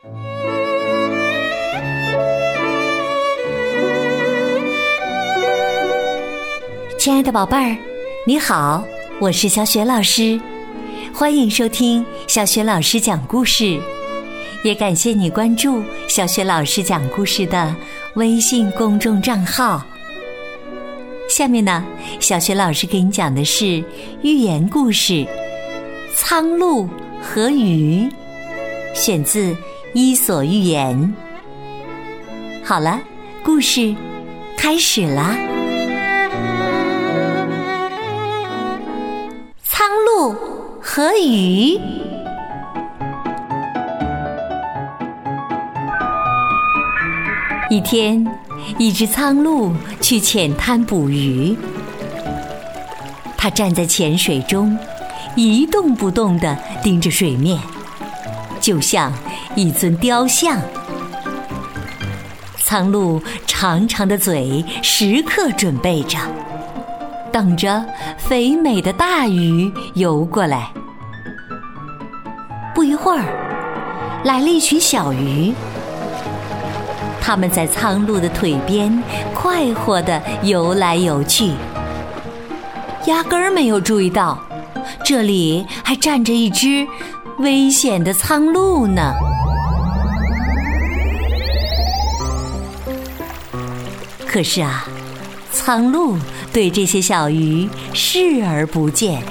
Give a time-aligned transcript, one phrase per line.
[0.00, 0.06] 亲
[7.12, 7.76] 爱的宝贝儿，
[8.24, 8.84] 你好，
[9.20, 10.40] 我是小雪老师，
[11.12, 13.76] 欢迎收听小雪老师讲故事，
[14.62, 17.74] 也感谢你关注小雪老师讲故事的
[18.14, 19.84] 微信公众账号。
[21.28, 21.84] 下面呢，
[22.20, 23.82] 小雪老师给你讲的是
[24.22, 25.12] 寓言故事
[26.14, 26.88] 《苍鹭
[27.20, 28.08] 和鱼》，
[28.94, 29.52] 选自
[29.94, 30.94] 《伊索寓言》。
[32.64, 33.00] 好了，
[33.42, 33.94] 故事
[34.56, 35.34] 开始啦。
[39.62, 40.36] 苍鹭
[40.80, 41.80] 和鱼。
[47.70, 48.26] 一天，
[48.78, 51.56] 一只苍鹭去浅滩捕鱼。
[53.36, 54.76] 它站在浅水中，
[55.36, 57.58] 一动不动地盯着水面，
[58.60, 59.12] 就像
[59.58, 60.56] 一尊雕像。
[62.62, 66.16] 苍鹭长长的嘴时刻准备着。
[67.32, 67.84] 等着
[68.16, 70.70] 肥美的大鱼游过来。
[72.72, 73.24] 不一会儿，
[74.22, 75.52] 来了一群小鱼，
[77.20, 79.02] 它们在苍鹭的腿边
[79.34, 81.50] 快活地游来游去，
[83.06, 84.38] 压根儿没有注意到
[85.04, 86.86] 这里还站着一只
[87.40, 89.12] 危险的苍鹭呢。
[94.28, 94.86] 可是啊，
[95.52, 96.20] 苍鹭。
[96.50, 99.22] 对这些小鱼视而不见，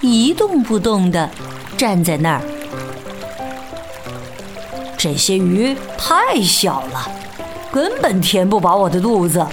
[0.00, 1.30] 一动不动地
[1.76, 2.42] 站在那儿。
[4.96, 7.08] 这些鱼太小了，
[7.72, 9.46] 根本填不饱我的肚子。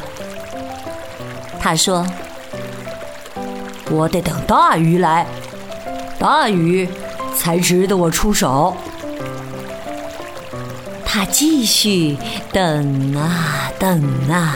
[1.60, 2.06] 他说
[3.92, 5.28] ：“我得等大鱼来，
[6.18, 6.90] 大鱼
[7.38, 8.76] 才值得我出手。”
[11.14, 12.16] 他继续
[12.54, 14.56] 等啊等啊。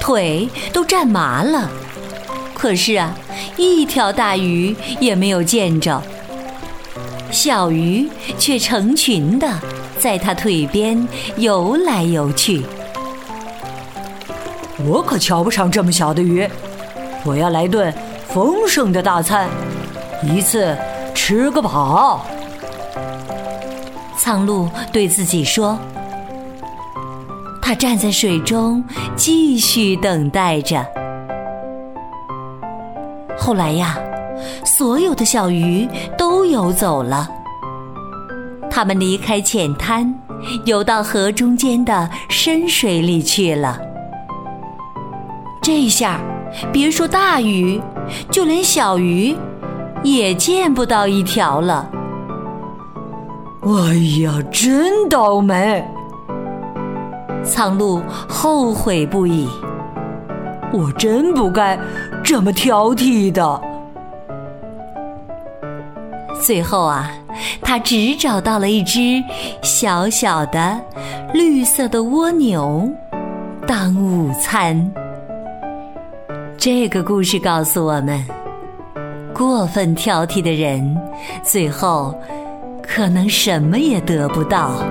[0.00, 1.70] 腿都站麻了，
[2.52, 3.14] 可是啊，
[3.56, 6.02] 一条大鱼也没有见着。
[7.30, 9.48] 小鱼却成群的
[10.00, 11.06] 在它腿边
[11.36, 12.66] 游来游去。
[14.84, 16.48] 我可瞧不上这么小的鱼，
[17.24, 17.94] 我要来顿
[18.28, 19.48] 丰盛的大餐，
[20.24, 20.76] 一次
[21.14, 22.26] 吃个饱。
[24.16, 25.78] 苍鹭对自己说。
[27.60, 28.84] 他站在水中，
[29.16, 30.84] 继续等待着。
[33.38, 33.98] 后来呀，
[34.64, 35.88] 所有的小鱼
[36.18, 37.28] 都游走了。
[38.70, 40.14] 它们离开浅滩，
[40.64, 43.80] 游到河中间的深水里去了。
[45.62, 46.20] 这下，
[46.70, 47.80] 别说大鱼，
[48.30, 49.34] 就连小鱼
[50.02, 51.88] 也见不到一条了。
[53.66, 55.82] 哎呀，真倒霉！
[57.42, 59.48] 苍鹭后悔不已，
[60.70, 61.78] 我真不该
[62.22, 63.60] 这么挑剔的。
[66.42, 67.10] 最后啊，
[67.62, 69.22] 他只找到了一只
[69.62, 70.78] 小小的
[71.32, 72.86] 绿色的蜗牛
[73.66, 74.92] 当午餐。
[76.58, 78.22] 这个故事告诉我们，
[79.32, 80.94] 过分挑剔的人，
[81.42, 82.14] 最后
[82.88, 84.84] 可能什么也得不到。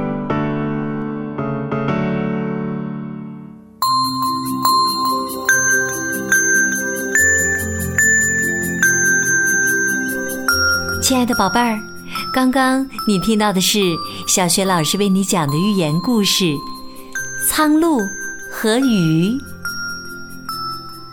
[11.01, 11.77] 亲爱的宝贝儿，
[12.33, 13.79] 刚刚你听到的是
[14.27, 16.45] 小学老师为你讲的寓言故事
[17.47, 17.99] 《苍鹭
[18.49, 19.29] 和鱼》。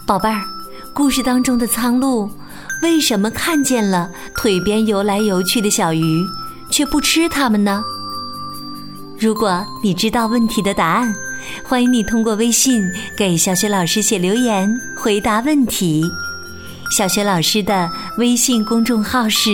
[0.06, 0.42] 宝贝儿，
[0.94, 2.30] 故事当中的苍鹭
[2.82, 6.24] 为什么看见了腿边游来游去的小鱼，
[6.70, 7.82] 却不吃它们呢？
[9.18, 11.14] 如果你知道问题的答案，
[11.64, 12.82] 欢迎你通过微信
[13.16, 16.02] 给小雪老师写留言回答问题。
[16.96, 19.50] 小雪老师的微信公众号是。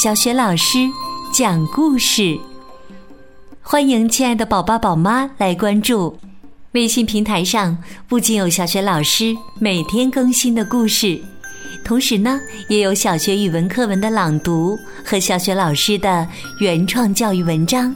[0.00, 0.78] 小雪老师
[1.32, 2.38] 讲故事，
[3.60, 6.16] 欢迎亲爱的宝爸宝妈来关注。
[6.72, 7.76] 微信平台上
[8.06, 11.20] 不仅有小雪老师每天更新的故事，
[11.84, 12.38] 同时呢，
[12.68, 16.26] 也有小学语文课文的朗读和小学老师的
[16.60, 17.94] 原创教育文章。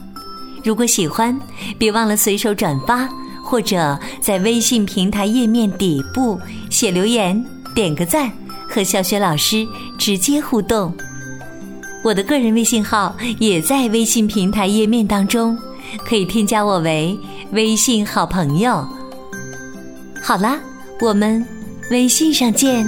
[0.63, 1.39] 如果喜欢，
[1.77, 3.07] 别忘了随手转发，
[3.43, 6.39] 或者在微信平台页面底部
[6.69, 7.43] 写留言、
[7.75, 8.31] 点个赞，
[8.67, 9.67] 和小学老师
[9.99, 10.91] 直接互动。
[12.03, 15.57] 我的个人微信号也在微信平台页面当中，
[16.07, 17.17] 可以添加我为
[17.51, 18.87] 微信好朋友。
[20.21, 20.57] 好啦，
[20.99, 21.45] 我们
[21.91, 22.85] 微信上见。